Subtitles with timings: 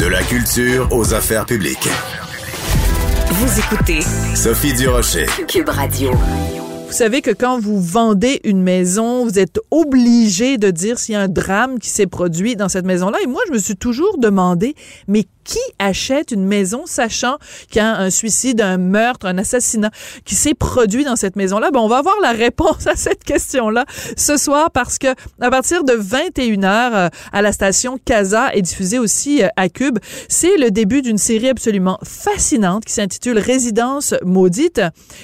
[0.00, 1.86] De la culture aux affaires publiques.
[3.32, 4.00] Vous écoutez
[4.34, 5.26] Sophie Durocher.
[5.46, 6.12] Cube Radio.
[6.86, 11.16] Vous savez que quand vous vendez une maison, vous êtes obligé de dire s'il y
[11.16, 13.18] a un drame qui s'est produit dans cette maison-là.
[13.22, 14.74] Et moi, je me suis toujours demandé,
[15.06, 17.38] mais qui achète une maison sachant
[17.68, 19.90] qu'il y a un suicide, un meurtre, un assassinat
[20.24, 21.72] qui s'est produit dans cette maison-là?
[21.72, 23.84] Ben, on va avoir la réponse à cette question-là
[24.16, 25.08] ce soir parce que
[25.40, 29.98] à partir de 21h euh, à la station Casa et diffusée aussi euh, à Cube,
[30.28, 34.80] c'est le début d'une série absolument fascinante qui s'intitule Résidence maudite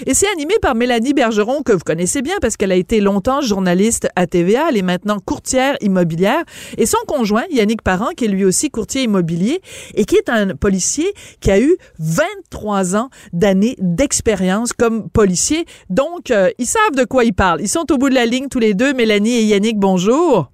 [0.07, 3.43] et c'est animé par Mélanie Bergeron que vous connaissez bien parce qu'elle a été longtemps
[3.43, 6.43] journaliste à TVA, elle est maintenant courtière immobilière
[6.79, 9.61] et son conjoint Yannick Parent qui est lui aussi courtier immobilier
[9.95, 11.07] et qui est un policier
[11.41, 15.65] qui a eu 23 ans d'années d'expérience comme policier.
[15.91, 17.61] Donc, euh, ils savent de quoi ils parlent.
[17.61, 18.93] Ils sont au bout de la ligne tous les deux.
[18.95, 20.51] Mélanie et Yannick, bonjour.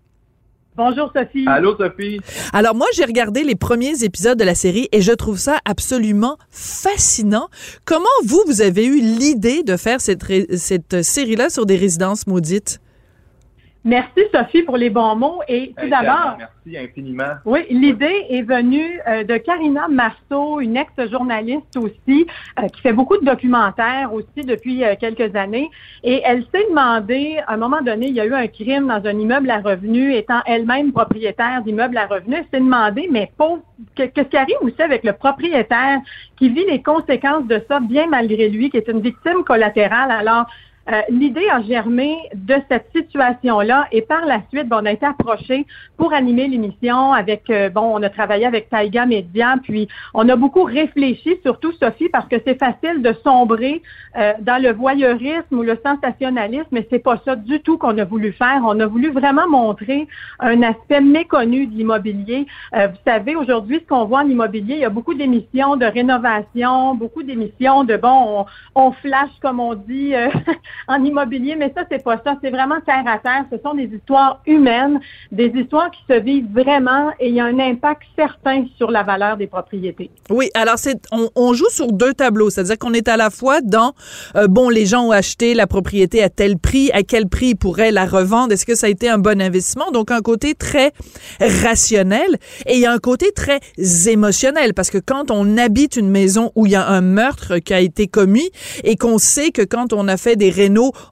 [0.75, 1.45] Bonjour Sophie.
[1.47, 2.19] Allô Sophie.
[2.55, 6.39] Alors moi j'ai regardé les premiers épisodes de la série et je trouve ça absolument
[6.51, 7.49] fascinant.
[7.85, 10.25] Comment vous vous avez eu l'idée de faire cette,
[10.57, 12.81] cette série là sur des résidences maudites?
[13.85, 15.41] Merci Sophie pour les bons mots.
[15.49, 17.35] Et tout d'abord, merci infiniment.
[17.45, 22.27] Oui, l'idée est venue euh, de Karina Marceau, une ex-journaliste aussi,
[22.61, 25.69] euh, qui fait beaucoup de documentaires aussi depuis euh, quelques années.
[26.05, 29.05] Et elle s'est demandé, à un moment donné, il y a eu un crime dans
[29.05, 33.33] un immeuble à revenus, étant elle-même propriétaire d'immeuble à revenus, elle s'est demandé, mais
[33.97, 35.99] qu'est-ce qui arrive aussi avec le propriétaire
[36.37, 40.13] qui vit les conséquences de ça bien malgré lui, qui est une victime collatérale?
[40.13, 40.47] Alors,
[40.91, 45.65] euh, l'idée a germé de cette situation-là et par la suite, on a été approché
[45.97, 50.35] pour animer l'émission avec, euh, bon, on a travaillé avec Taïga Média, puis on a
[50.35, 53.83] beaucoup réfléchi, surtout Sophie, parce que c'est facile de sombrer
[54.19, 58.05] euh, dans le voyeurisme ou le sensationnalisme, mais c'est pas ça du tout qu'on a
[58.05, 58.63] voulu faire.
[58.65, 60.09] On a voulu vraiment montrer
[60.41, 62.47] un aspect méconnu de l'immobilier.
[62.73, 66.95] vous savez, aujourd'hui, ce qu'on voit en immobilier, il y a beaucoup d'émissions de rénovation,
[66.95, 70.15] beaucoup d'émissions de, bon, on, on flash, comme on dit,
[70.89, 72.37] en immobilier, mais ça, c'est pas ça.
[72.43, 73.45] C'est vraiment terre à terre.
[73.51, 75.01] Ce sont des histoires humaines,
[75.31, 79.03] des histoires qui se vivent vraiment et il y a un impact certain sur la
[79.03, 80.11] valeur des propriétés.
[80.31, 83.93] Oui, alors c'est on, joue sur deux tableaux, c'est-à-dire qu'on est à la fois dans
[84.37, 87.57] euh, bon, les gens ont acheté la propriété à tel prix, à quel prix ils
[87.57, 89.91] pourraient la revendre, est-ce que ça a été un bon investissement?
[89.91, 90.93] Donc un côté très
[91.41, 93.61] rationnel et il y a un côté très
[94.07, 97.75] émotionnel parce que quand on habite une maison où il y a un meurtre qui
[97.75, 98.51] a été commis
[98.85, 100.51] et qu'on sait que quand on a fait des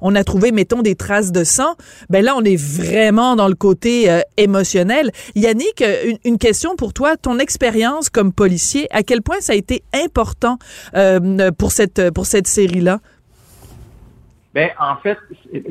[0.01, 1.75] on a trouvé, mettons, des traces de sang,
[2.09, 5.11] ben là, on est vraiment dans le côté euh, émotionnel.
[5.35, 7.17] Yannick, euh, une, question pour toi.
[7.17, 10.59] Ton expérience comme policier, à quel point ça a été important
[10.95, 12.99] euh, pour cette, pour cette série-là?
[14.55, 15.19] Ben, en fait,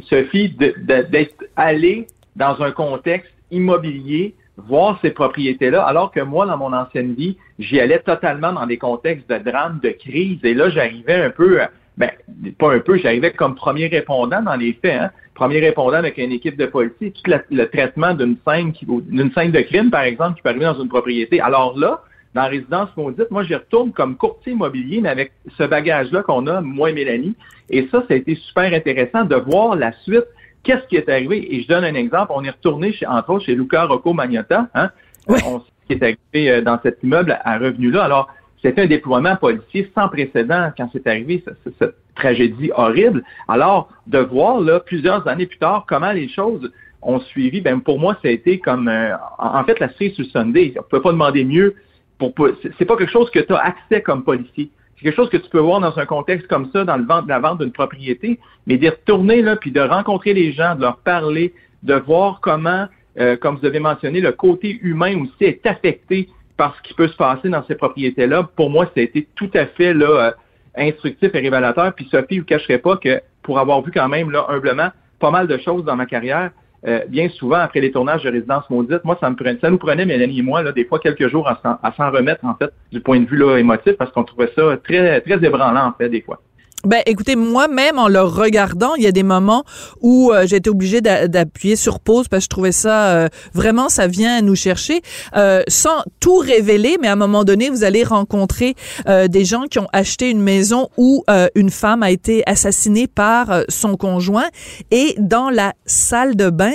[0.10, 6.72] Sophie, d'être allé dans un contexte immobilier, voir ces propriétés-là, alors que moi, dans mon
[6.72, 11.16] ancienne vie, j'y allais totalement dans des contextes de drame, de crise, et là, j'arrivais
[11.16, 11.60] un peu
[12.00, 12.10] ben,
[12.58, 15.12] pas un peu, j'arrivais comme premier répondant dans les faits, hein.
[15.36, 19.52] premier répondant avec une équipe de policiers, tout le traitement d'une scène qui, d'une scène
[19.52, 21.42] de crime, par exemple, qui peut arriver dans une propriété.
[21.42, 22.02] Alors là,
[22.34, 26.48] dans la résidence maudite, moi, j'y retourne comme courtier immobilier, mais avec ce bagage-là qu'on
[26.48, 27.36] a, moi et Mélanie.
[27.70, 30.26] Et ça, ça a été super intéressant de voir la suite.
[30.64, 31.54] Qu'est-ce qui est arrivé?
[31.54, 32.32] Et je donne un exemple.
[32.34, 34.90] On est retourné, chez, entre autres, chez Luca Rocco Magnotta, hein?
[35.28, 35.40] Oui.
[35.46, 38.04] On, qui est arrivé euh, dans cet immeuble à revenu-là.
[38.04, 38.30] Alors,
[38.62, 43.24] c'était un déploiement policier sans précédent quand c'est arrivé, cette, tragédie horrible.
[43.48, 46.70] Alors, de voir là, plusieurs années plus tard comment les choses
[47.02, 50.26] ont suivi, ben pour moi, ça a été comme euh, en fait la série sur
[50.26, 50.74] Sunday.
[50.76, 51.76] On ne peut pas demander mieux.
[52.18, 52.34] Pour,
[52.78, 54.70] c'est pas quelque chose que tu as accès comme policier.
[54.98, 57.26] C'est quelque chose que tu peux voir dans un contexte comme ça, dans le vente,
[57.30, 58.38] la vente d'une propriété,
[58.68, 61.54] mais d'y retourner là, puis de rencontrer les gens, de leur parler,
[61.84, 62.88] de voir comment,
[63.18, 66.28] euh, comme vous avez mentionné, le côté humain aussi est affecté
[66.60, 69.50] par ce qui peut se passer dans ces propriétés-là, pour moi, ça a été tout
[69.54, 70.32] à fait là, euh,
[70.76, 71.94] instructif et révélateur.
[71.94, 75.32] Puis Sophie, je ne cacherai pas que pour avoir vu quand même là, humblement pas
[75.32, 76.52] mal de choses dans ma carrière,
[76.86, 79.78] euh, bien souvent après les tournages de Résidence Maudite, moi, ça me prenait, ça nous
[79.78, 81.62] prenait, Mélanie et moi, là, des fois quelques jours à
[81.96, 85.22] s'en remettre, en fait, du point de vue là, émotif, parce qu'on trouvait ça très,
[85.22, 86.42] très ébranlant, en fait, des fois.
[86.86, 89.66] Ben, écoutez, moi-même, en le regardant, il y a des moments
[90.00, 94.08] où euh, j'étais obligée d'appuyer sur pause parce que je trouvais ça euh, vraiment, ça
[94.08, 95.02] vient nous chercher,
[95.36, 96.98] euh, sans tout révéler.
[97.02, 98.76] Mais à un moment donné, vous allez rencontrer
[99.08, 101.24] des gens qui ont acheté une maison où
[101.56, 104.48] une femme a été assassinée par son conjoint
[104.92, 106.74] et dans la salle de bain,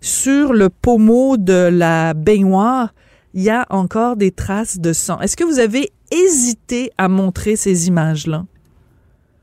[0.00, 2.94] sur le pommeau de la baignoire,
[3.32, 5.20] il y a encore des traces de sang.
[5.20, 8.44] Est-ce que vous avez hésité à montrer ces images-là?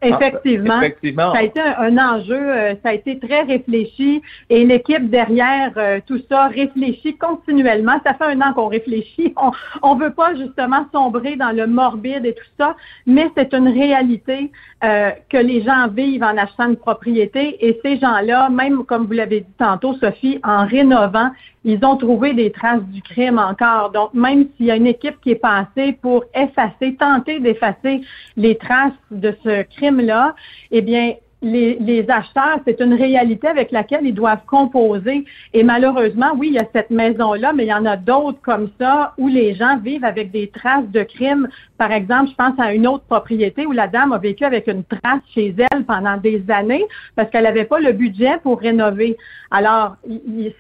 [0.02, 0.82] Effectivement.
[0.82, 1.32] Effectivement.
[1.32, 5.72] Ça a été un, un enjeu, euh, ça a été très réfléchi et l'équipe derrière
[5.78, 8.00] euh, tout ça réfléchit continuellement.
[8.04, 9.34] Ça fait un an qu'on réfléchit.
[9.42, 9.52] On
[9.84, 12.76] on veut pas justement sombrer dans le morbide et tout ça,
[13.06, 14.52] mais c'est une réalité
[14.84, 19.14] euh, que les gens vivent en achetant une propriété et ces gens-là, même comme vous
[19.14, 21.32] l'avez dit tantôt, Sophie, en rénovant,
[21.64, 23.92] ils ont trouvé des traces du crime encore.
[23.92, 28.02] Donc, même s'il y a une équipe qui est passée pour effacer, tenter d'effacer
[28.36, 30.36] les traces de ce crime-là,
[30.72, 35.26] eh bien, les, acheteurs, c'est une réalité avec laquelle ils doivent composer.
[35.54, 38.70] Et malheureusement, oui, il y a cette maison-là, mais il y en a d'autres comme
[38.80, 41.48] ça où les gens vivent avec des traces de crime.
[41.82, 44.84] Par exemple, je pense à une autre propriété où la dame a vécu avec une
[44.84, 46.86] trace chez elle pendant des années
[47.16, 49.18] parce qu'elle n'avait pas le budget pour rénover.
[49.50, 49.96] Alors,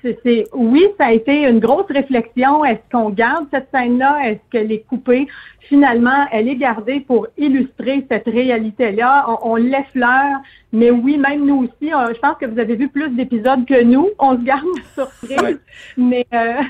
[0.02, 2.66] c'est, oui, ça a été une grosse réflexion.
[2.66, 4.18] Est-ce qu'on garde cette scène-là?
[4.30, 5.28] Est-ce qu'elle est coupée?
[5.70, 9.26] Finalement, elle est gardée pour illustrer cette réalité-là.
[9.30, 10.40] On, on l'effleure,
[10.74, 13.82] mais oui, même nous aussi, euh, je pense que vous avez vu plus d'épisodes que
[13.82, 14.10] nous.
[14.20, 14.66] On se garde
[14.96, 15.58] surprise, Ouais.
[15.96, 16.62] mais euh,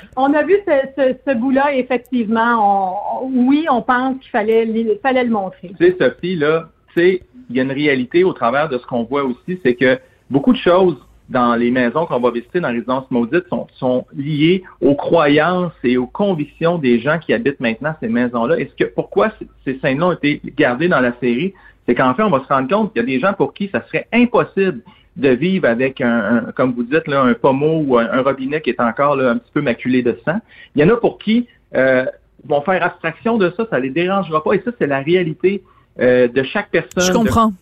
[0.16, 3.22] on a vu ce, ce, ce bout-là, effectivement.
[3.22, 3.82] On- oui, on
[4.20, 5.72] qu'il fallait, le montrer.
[5.78, 8.86] Tu sais, Sophie, là, tu sais, il y a une réalité au travers de ce
[8.86, 9.98] qu'on voit aussi, c'est que
[10.30, 10.96] beaucoup de choses
[11.28, 13.44] dans les maisons qu'on va visiter dans les résidences maudites
[13.78, 18.58] sont, liées aux croyances et aux convictions des gens qui habitent maintenant ces maisons-là.
[18.58, 19.32] Est-ce que pourquoi
[19.64, 21.54] ces scènes-là ont été gardées dans la série?
[21.86, 23.68] C'est qu'en fait, on va se rendre compte qu'il y a des gens pour qui
[23.72, 24.80] ça serait impossible
[25.16, 28.60] de vivre avec un, un- comme vous dites, là, un pommeau ou un, un robinet
[28.60, 30.38] qui est encore là, un petit peu maculé de sang.
[30.74, 32.06] Il y en a pour qui euh,
[32.44, 34.52] vont faire abstraction de ça, ça les dérangera pas.
[34.54, 35.62] Et ça, c'est la réalité
[36.00, 37.02] euh, de chaque personne.
[37.02, 37.52] Je comprends.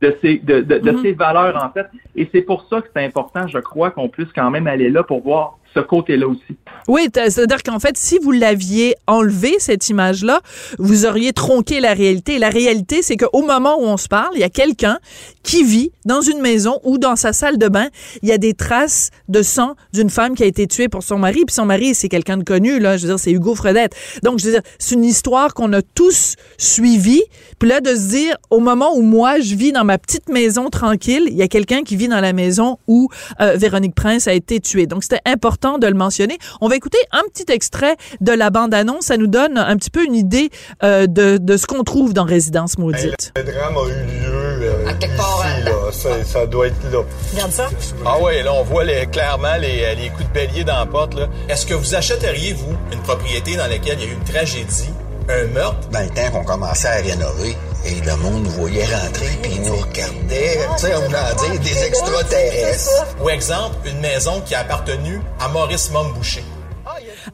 [0.00, 1.02] de ses, de, de, de Mhm.
[1.02, 1.86] ses valeurs, en fait.
[2.16, 5.04] Et c'est pour ça que c'est important, je crois, qu'on puisse quand même aller là
[5.04, 6.56] pour voir ce côté-là aussi.
[6.88, 10.40] Oui, c'est-à-dire qu'en fait, si vous l'aviez enlevé, cette image-là,
[10.78, 12.38] vous auriez tronqué la réalité.
[12.38, 14.98] La réalité, c'est qu'au moment où on se parle, il y a quelqu'un
[15.42, 17.88] qui vit dans une maison ou dans sa salle de bain,
[18.22, 21.18] il y a des traces de sang d'une femme qui a été tuée pour son
[21.18, 21.44] mari.
[21.46, 22.96] Puis son mari, c'est quelqu'un de connu, là.
[22.96, 23.94] Je veux dire, c'est Hugo Fredette.
[24.22, 27.22] Donc, je veux dire, c'est une histoire qu'on a tous suivie.
[27.58, 30.68] Puis là, de se dire, au moment où moi, je vis dans ma petite maison
[30.68, 33.08] tranquille, il y a quelqu'un qui vit dans la maison où
[33.40, 34.86] euh, Véronique Prince a été tuée.
[34.86, 36.38] Donc, c'était important de le mentionner.
[36.60, 39.06] On va écouter un petit extrait de la bande-annonce.
[39.06, 40.50] Ça nous donne un petit peu une idée
[40.82, 43.32] euh, de, de ce qu'on trouve dans Résidence Maudite.
[43.36, 45.70] Le drame a eu lieu euh, À quelque part, ici, hein.
[45.70, 45.92] là.
[45.92, 46.98] Ça, ça doit être là.
[47.32, 47.68] Regarde ça.
[48.04, 51.14] Ah ouais, là, on voit les- clairement les, les coups de bélier dans la porte.
[51.14, 51.28] Là.
[51.48, 54.90] Est-ce que vous achèteriez, vous, une propriété dans laquelle il y a eu une tragédie,
[55.28, 55.88] un meurtre?
[55.90, 59.62] Dans le temps qu'on commençait à rénover, et le monde nous voyait rentrer, puis il
[59.62, 63.06] nous regardait, tu sais, on voulait dire des extraterrestres.
[63.22, 66.44] Ou exemple, une maison qui a appartenu à Maurice Momboucher.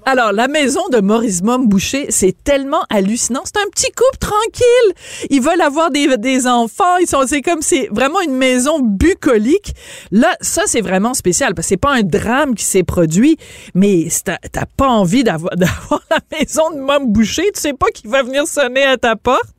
[0.05, 3.43] Alors, la maison de Maurice Mom Boucher, c'est tellement hallucinant.
[3.45, 5.29] C'est un petit couple tranquille.
[5.31, 6.97] Ils veulent avoir des, des enfants.
[7.00, 9.75] Ils sont, c'est comme, c'est vraiment une maison bucolique.
[10.11, 13.37] Là, ça, c'est vraiment spécial parce que c'est pas un drame qui s'est produit,
[13.75, 17.50] mais t'as pas envie d'avoir, d'avoir la maison de Mom Boucher.
[17.55, 19.58] Tu sais pas qui va venir sonner à ta porte.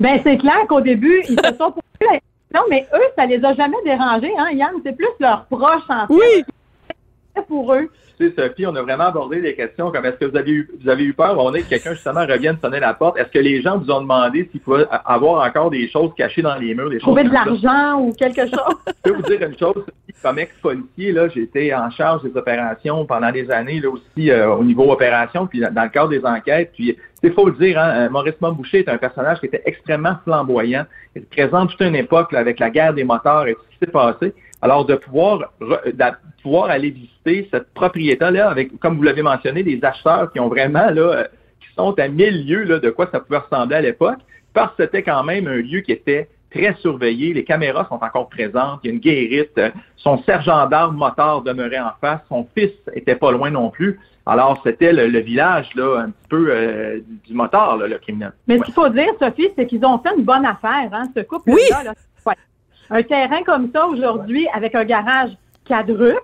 [0.00, 3.44] Ben c'est clair qu'au début, ils se sont posé la question, mais eux, ça les
[3.44, 4.74] a jamais dérangés, hein, Yann?
[4.84, 6.14] C'est plus leurs proches, en fait.
[6.14, 6.44] Oui.
[7.36, 7.88] C'est pour eux.
[8.18, 10.68] Tu sais, Sophie, on a vraiment abordé des questions comme est-ce que vous avez eu,
[10.82, 13.16] vous avez eu peur, on est que quelqu'un justement revienne sonner la porte.
[13.16, 16.56] Est-ce que les gens vous ont demandé s'il pouvait avoir encore des choses cachées dans
[16.56, 17.68] les murs, des choses Trouver de comme ça?
[17.68, 18.76] l'argent ou quelque chose.
[18.88, 23.06] Je peux vous dire une chose, Sophie, comme ex-policier, là, j'étais en charge des opérations
[23.06, 26.24] pendant des années, là aussi euh, au niveau opération, puis dans, dans le cadre des
[26.24, 26.72] enquêtes.
[26.74, 30.16] Puis c'est faut le dire, hein, euh, Maurice Montboucher est un personnage qui était extrêmement
[30.24, 30.84] flamboyant.
[31.16, 33.78] Il représente toute une époque là, avec la guerre des moteurs et tout ce qui
[33.86, 34.34] s'est passé.
[34.62, 35.50] Alors de pouvoir
[36.70, 41.00] aller visiter cette propriété-là avec, comme vous l'avez mentionné, des acheteurs qui ont vraiment là,
[41.00, 41.24] euh,
[41.60, 44.18] qui sont à mille lieues là, de quoi ça pouvait ressembler à l'époque,
[44.54, 47.34] parce que c'était quand même un lieu qui était très surveillé.
[47.34, 48.80] Les caméras sont encore présentes.
[48.82, 49.58] Il y a une guérite.
[49.58, 52.20] Euh, Son sergent d'armes motard demeurait en face.
[52.28, 53.98] Son fils était pas loin non plus.
[54.28, 58.32] Alors, c'était le, le village, là, un petit peu euh, du motard, là, le criminel.
[58.46, 58.60] Mais Ouais.
[58.60, 61.54] ce qu'il faut dire, Sophie, c'est qu'ils ont fait une bonne affaire, hein, ce couple-là.
[61.56, 61.84] Oui.
[61.84, 61.94] là.
[62.26, 62.34] Ouais.
[62.90, 65.30] Un terrain comme ça aujourd'hui, avec un garage
[65.66, 66.20] quadruple,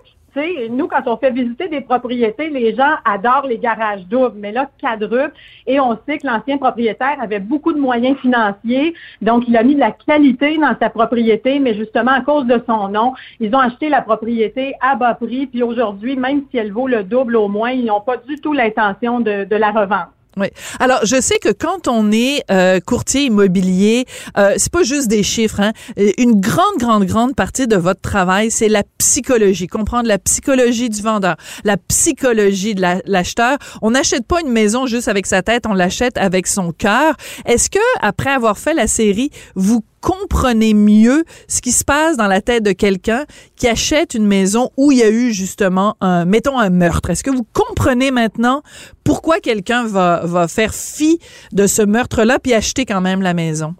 [0.69, 4.69] nous, quand on fait visiter des propriétés, les gens adorent les garages doubles, mais là,
[4.81, 5.33] quadruple.
[5.67, 9.75] Et on sait que l'ancien propriétaire avait beaucoup de moyens financiers, donc il a mis
[9.75, 13.59] de la qualité dans sa propriété, mais justement, à cause de son nom, ils ont
[13.59, 17.47] acheté la propriété à bas prix, puis aujourd'hui, même si elle vaut le double au
[17.47, 20.11] moins, ils n'ont pas du tout l'intention de la revendre.
[20.37, 20.47] Oui.
[20.79, 24.05] Alors, je sais que quand on est euh, courtier immobilier,
[24.37, 25.61] euh, c'est pas juste des chiffres.
[25.61, 25.71] Hein.
[26.17, 29.67] Une grande, grande, grande partie de votre travail, c'est la psychologie.
[29.67, 33.57] Comprendre la psychologie du vendeur, la psychologie de l'acheteur.
[33.81, 37.15] on n'achète pas une maison juste avec sa tête, on l'achète avec son cœur.
[37.45, 42.27] Est-ce que après avoir fait la série, vous comprenez mieux ce qui se passe dans
[42.27, 46.25] la tête de quelqu'un qui achète une maison où il y a eu justement un,
[46.25, 47.09] mettons un meurtre.
[47.09, 48.61] Est-ce que vous comprenez maintenant
[49.03, 51.17] pourquoi quelqu'un va, va faire fi
[51.53, 53.73] de ce meurtre-là puis acheter quand même la maison?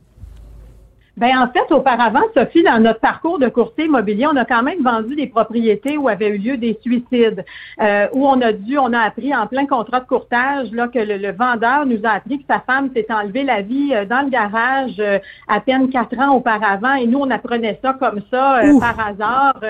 [1.17, 4.83] Ben en fait, auparavant, Sophie, dans notre parcours de courtier immobilier, on a quand même
[4.83, 7.45] vendu des propriétés où avaient eu lieu des suicides,
[7.81, 10.99] euh, où on a dû, on a appris en plein contrat de courtage là que
[10.99, 14.29] le, vendeur nous a appris que sa femme s'est enlevé la vie euh, dans le
[14.29, 19.07] garage euh, à peine quatre ans auparavant, et nous on apprenait ça comme ça par
[19.07, 19.61] hasard.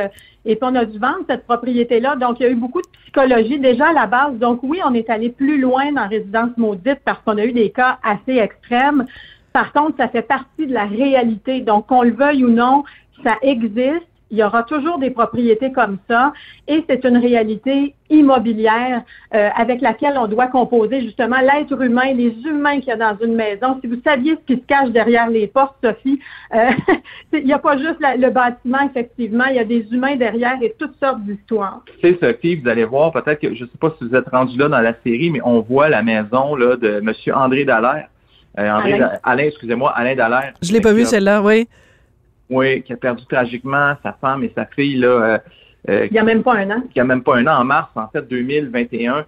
[0.46, 2.16] et puis on a dû vendre cette propriété-là.
[2.16, 4.34] Donc, il y a eu beaucoup de psychologie déjà à la base.
[4.40, 7.70] Donc oui, on est allé plus loin dans résidence maudite parce qu'on a eu des
[7.70, 9.06] cas assez extrêmes.
[9.56, 11.62] Par contre, ça fait partie de la réalité.
[11.62, 12.84] Donc, qu'on le veuille ou non,
[13.24, 14.06] ça existe.
[14.30, 16.34] Il y aura toujours des propriétés comme ça
[16.68, 22.36] et c'est une réalité immobilière euh, avec laquelle on doit composer justement l'être humain, les
[22.44, 23.78] humains qu'il y a dans une maison.
[23.80, 26.20] Si vous saviez ce qui se cache derrière les portes, Sophie,
[26.54, 26.72] euh,
[27.34, 30.76] il n'y a pas juste le bâtiment, effectivement, il y a des humains derrière et
[30.78, 31.82] toutes sortes d'histoires.
[32.02, 34.28] Tu sais, Sophie, vous allez voir, peut-être que, je ne sais pas si vous êtes
[34.28, 37.14] rendu là dans la série, mais on voit la maison là, de M.
[37.34, 38.10] André Dallaire
[38.58, 40.54] euh, Alain, excusez-moi, Alain Dallaire.
[40.62, 41.68] Je l'ai pas vu celle-là, oui.
[42.50, 45.08] Oui, qui a perdu tragiquement sa femme et sa fille là.
[45.08, 45.38] Euh,
[45.90, 46.84] euh, il n'y a même pas un an.
[46.84, 49.26] Il n'y a même pas un an, en mars, en fait, 2021,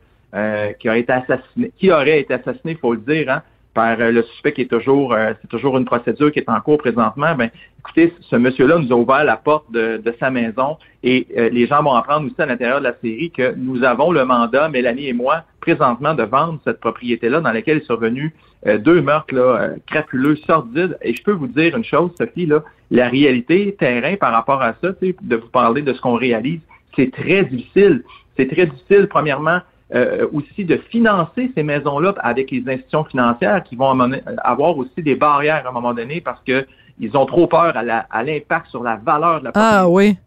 [0.80, 3.44] qui a été assassiné, qui aurait été assassiné, il faut le dire, hein,
[3.78, 7.36] par le suspect qui est toujours, c'est toujours une procédure qui est en cours présentement.
[7.36, 11.84] Ben, écoutez, ce monsieur-là nous a ouvert la porte de, sa maison et les gens
[11.84, 15.14] vont apprendre aussi à l'intérieur de la série que nous avons le mandat, Mélanie et
[15.14, 18.34] moi, présentement, de vendre cette propriété-là dans laquelle est survenu
[18.66, 20.98] euh, deux meurtres là, euh, crapuleux, sordides.
[21.02, 24.74] Et je peux vous dire une chose, Sophie, là, la réalité terrain par rapport à
[24.82, 26.62] ça, de vous parler de ce qu'on réalise,
[26.96, 28.04] c'est très difficile.
[28.36, 29.60] C'est très difficile, premièrement,
[29.96, 33.98] euh, aussi de financer ces maisons-là avec les institutions financières qui vont
[34.44, 38.68] avoir aussi des barrières à un moment donné parce qu'ils ont trop peur à l'impact
[38.68, 39.78] sur la valeur de la propriété.
[39.80, 40.18] Ah oui.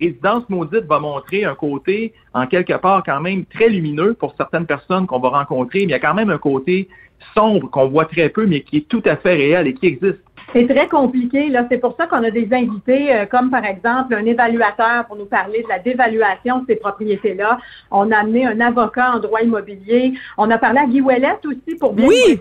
[0.00, 4.64] Résidence maudite va montrer un côté, en quelque part, quand même très lumineux pour certaines
[4.64, 6.88] personnes qu'on va rencontrer, mais il y a quand même un côté
[7.34, 10.20] sombre qu'on voit très peu, mais qui est tout à fait réel et qui existe.
[10.52, 11.48] C'est très compliqué.
[11.48, 15.16] Là, c'est pour ça qu'on a des invités, euh, comme par exemple un évaluateur pour
[15.16, 17.58] nous parler de la dévaluation de ces propriétés-là.
[17.90, 20.14] On a amené un avocat en droit immobilier.
[20.36, 22.40] On a parlé à Guy Ouellette aussi pour bien oui.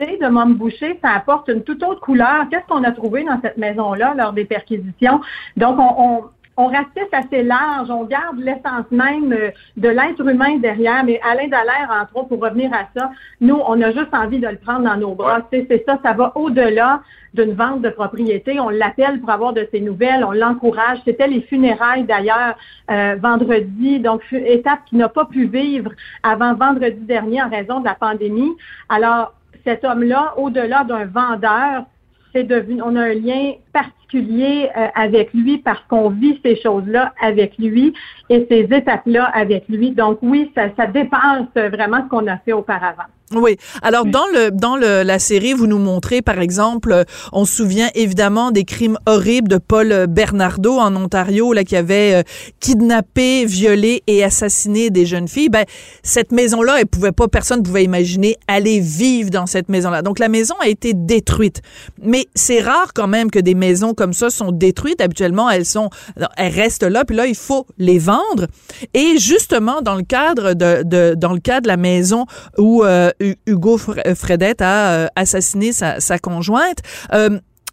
[0.00, 2.46] de Mom Boucher, ça apporte une toute autre couleur.
[2.50, 5.20] Qu'est-ce qu'on a trouvé dans cette maison-là lors des perquisitions?
[5.56, 6.24] Donc, on, on
[6.56, 11.90] ratisse assez large, on garde l'essence même euh, de l'être humain derrière, mais Alain Dallaire,
[11.90, 14.96] entre autres, pour revenir à ça, nous, on a juste envie de le prendre dans
[14.96, 15.40] nos bras.
[15.50, 17.02] C'est ça, ça va au-delà
[17.34, 18.60] d'une vente de propriété.
[18.60, 20.98] On l'appelle pour avoir de ses nouvelles, on l'encourage.
[21.04, 22.56] C'était les funérailles d'ailleurs
[22.90, 25.90] euh, vendredi, donc étape qui n'a pas pu vivre
[26.22, 28.52] avant vendredi dernier en raison de la pandémie.
[28.88, 29.34] Alors,
[29.64, 31.86] cet homme-là, au-delà d'un vendeur,
[32.32, 37.12] c'est devenu, on a un lien particulier euh, avec lui parce qu'on vit ces choses-là
[37.20, 37.92] avec lui
[38.30, 39.90] et ces étapes-là avec lui.
[39.90, 43.10] Donc oui, ça, ça dépasse vraiment ce qu'on a fait auparavant.
[43.32, 43.56] Oui.
[43.82, 47.56] Alors dans le dans le, la série, vous nous montrez par exemple, euh, on se
[47.56, 52.22] souvient évidemment des crimes horribles de Paul Bernardo en Ontario là qui avait euh,
[52.60, 55.48] kidnappé, violé et assassiné des jeunes filles.
[55.48, 55.64] Ben
[56.02, 60.02] cette maison-là, elle pouvait pas personne pouvait imaginer aller vivre dans cette maison-là.
[60.02, 61.62] Donc la maison a été détruite.
[62.02, 65.00] Mais c'est rare quand même que des maisons comme ça sont détruites.
[65.00, 65.90] Habituellement, elles sont
[66.36, 68.46] elles restent là puis là il faut les vendre.
[68.92, 72.26] Et justement dans le cadre de, dans le cas de la maison
[72.58, 73.10] où euh,
[73.46, 76.78] Hugo euh, Fredette a euh, assassiné sa, conjointe.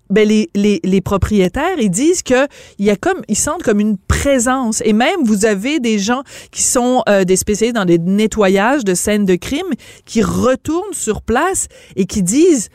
[0.09, 2.45] Ben les, propriétaires, ils disent que
[2.79, 4.81] il y a comme, ils sentent comme une présence.
[4.83, 9.25] Et même, vous avez des gens qui sont des spécialistes dans les nettoyages de scènes
[9.25, 9.71] de crime,
[10.05, 12.67] qui retournent sur place et qui disent,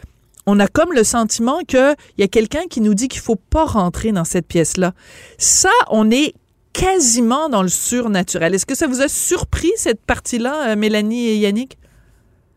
[0.46, 3.36] on a comme le sentiment que il y a quelqu'un qui nous dit qu'il faut
[3.36, 4.92] pas rentrer dans cette pièce-là.
[5.38, 6.34] Ça, on est
[6.72, 8.54] quasiment dans le surnaturel.
[8.54, 11.78] Est-ce que ça vous a surpris cette partie-là, Mélanie et Yannick?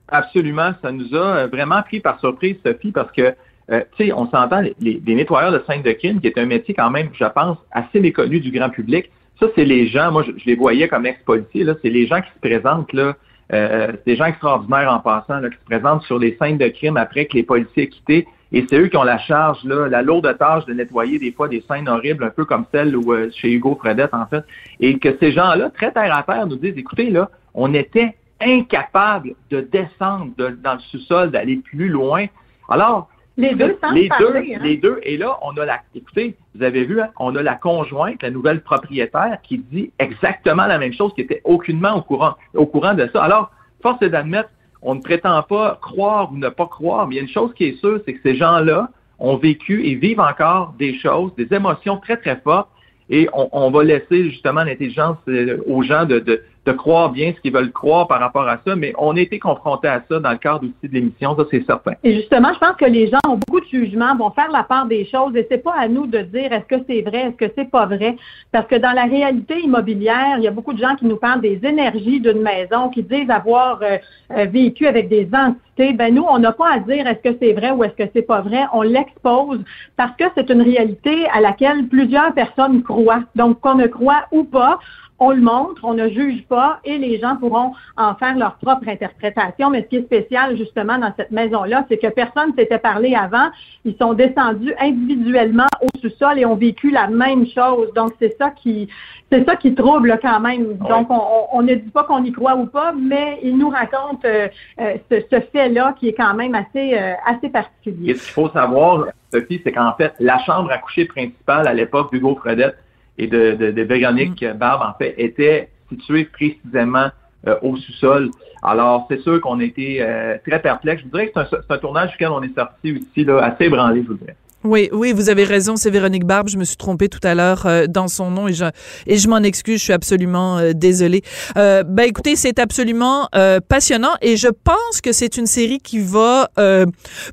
[0.10, 3.34] Absolument, ça nous a euh, vraiment pris par surprise, Sophie, parce que,
[3.72, 6.74] euh, tu sais, on s'entend, les, nettoyeurs de scènes de crime, qui est un métier
[6.74, 9.12] quand même, je pense, assez méconnu du grand public.
[9.39, 12.39] Ça, c'est les gens, moi, je, les voyais comme ex-policiers, c'est les gens qui se
[12.39, 13.15] présentent, là,
[13.53, 16.68] euh, c'est des gens extraordinaires en passant, là, qui se présentent sur les scènes de
[16.68, 18.27] crime après que les policiers aient quitté.
[18.51, 21.48] Et c'est eux qui ont la charge, là, la lourde tâche de nettoyer des fois
[21.48, 24.44] des scènes horribles, un peu comme celle où, chez Hugo Fredette, en fait.
[24.79, 29.32] Et que ces gens-là, très terre à terre, nous disent, écoutez, là, on était incapables
[29.51, 32.25] de descendre de- dans le sous-sol, d'aller plus loin.
[32.70, 34.60] Alors, Les deux les deux, hein.
[34.62, 37.55] les deux, et là, on a la, écoutez, vous avez vu, hein, on a la
[37.55, 42.36] conjointe, la nouvelle propriétaire, qui dit exactement la même chose, qui était aucunement au courant,
[42.53, 43.24] au courant de ça.
[43.24, 44.50] Alors, force est d'admettre,
[44.81, 47.53] on ne prétend pas croire ou ne pas croire, mais il y a une chose
[47.53, 51.48] qui est sûre, c'est que ces gens-là ont vécu et vivent encore des choses, des
[51.53, 52.69] émotions très, très fortes,
[53.10, 57.34] et on, on va laisser justement l'intelligence euh, aux gens de, de, de croire bien
[57.36, 60.20] ce qu'ils veulent croire par rapport à ça, mais on a été confrontés à ça
[60.20, 61.94] dans le cadre aussi de l'émission, ça c'est certain.
[62.04, 64.86] Et justement, je pense que les gens ont beaucoup de jugements, vont faire la part
[64.86, 67.51] des choses et c'est pas à nous de dire est-ce que c'est vrai, est-ce que
[67.56, 68.18] c'est pas vrai.
[68.51, 71.42] Parce que dans la réalité immobilière, il y a beaucoup de gens qui nous parlent
[71.42, 73.98] des énergies d'une maison, qui disent avoir euh,
[74.32, 75.94] euh, vécu avec des entités.
[75.94, 78.22] Ben nous, on n'a pas à dire est-ce que c'est vrai ou est-ce que c'est
[78.22, 78.66] pas vrai.
[78.74, 79.63] On l'expose
[79.96, 83.24] parce que c'est une réalité à laquelle plusieurs personnes croient.
[83.36, 84.80] Donc, qu'on ne croit ou pas,
[85.19, 88.88] on le montre, on ne juge pas et les gens pourront en faire leur propre
[88.88, 89.69] interprétation.
[89.69, 93.49] Mais ce qui est spécial justement dans cette maison-là, c'est que personne s'était parlé avant.
[93.85, 97.89] Ils sont descendus individuellement au sous-sol et ont vécu la même chose.
[97.95, 98.88] Donc c'est ça qui,
[99.31, 100.77] c'est ça qui trouble quand même.
[100.77, 104.47] Donc on, ne dit pas qu'on y croit ou pas, mais ils nous racontent euh,
[104.79, 108.13] euh, ce, ce fait-là qui est quand même assez, euh, assez Et particulier.
[108.15, 112.11] ce qu'il faut savoir, Sophie, c'est qu'en fait, la chambre à coucher principale à l'époque
[112.11, 112.77] d'Hugo Fredette
[113.19, 117.09] et de, de, de Véronique Barbe, en fait, était située précisément
[117.47, 118.31] euh, au sous-sol.
[118.63, 121.01] Alors, c'est sûr qu'on a été euh, très perplexes.
[121.01, 123.39] Je vous dirais que c'est un, c'est un tournage duquel on est sorti aussi là,
[123.43, 124.35] assez ébranlé, je vous dirais.
[124.66, 126.50] Oui, oui, vous avez raison, c'est Véronique Barbe.
[126.50, 128.66] Je me suis trompée tout à l'heure euh, dans son nom et je
[129.08, 129.80] et je m'en excuse.
[129.80, 131.22] Je suis absolument euh, désolée.
[131.56, 136.00] Euh, ben écoutez, c'est absolument euh, passionnant et je pense que c'est une série qui
[136.00, 136.86] va euh,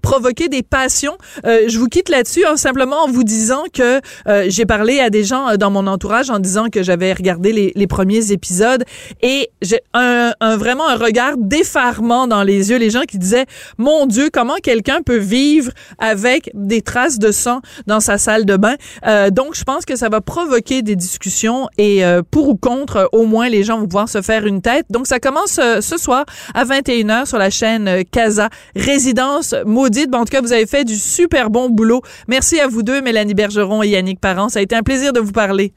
[0.02, 1.18] provoquer des passions.
[1.44, 4.00] Euh, je vous quitte là-dessus hein, simplement en vous disant que
[4.46, 7.86] j'ai parlé à des gens dans mon entourage en disant que j'avais regardé les, les
[7.88, 8.84] premiers épisodes
[9.22, 12.76] et j'ai un, un vraiment un regard d'effarement dans les yeux.
[12.78, 13.46] Les gens qui disaient
[13.78, 18.56] mon Dieu, comment quelqu'un peut vivre avec des traces de sang dans sa salle de
[18.56, 18.74] bain.
[19.06, 22.96] Euh, donc, je pense que ça va provoquer des discussions et euh, pour ou contre,
[22.96, 24.86] euh, au moins, les gens vont pouvoir se faire une tête.
[24.90, 28.48] Donc, ça commence ce soir à 21h sur la chaîne Casa.
[28.74, 30.10] Résidence maudite.
[30.10, 32.02] Bon, en tout cas, vous avez fait du super bon boulot.
[32.28, 34.48] Merci à vous deux, Mélanie Bergeron et Yannick Parent.
[34.48, 35.72] Ça a été un plaisir de vous parler.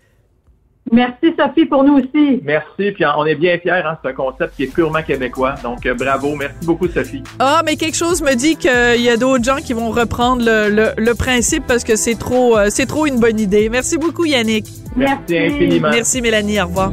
[0.91, 2.41] Merci Sophie pour nous aussi.
[2.43, 5.55] Merci, puis on est bien fiers, hein, c'est un concept qui est purement québécois.
[5.63, 7.23] Donc, euh, bravo, merci beaucoup, Sophie.
[7.39, 10.69] Ah, mais quelque chose me dit qu'il y a d'autres gens qui vont reprendre le,
[10.69, 13.69] le, le principe parce que c'est trop, euh, c'est trop une bonne idée.
[13.69, 14.65] Merci beaucoup, Yannick.
[14.95, 15.89] Merci infiniment.
[15.91, 16.61] Merci, Mélanie.
[16.61, 16.91] Au revoir.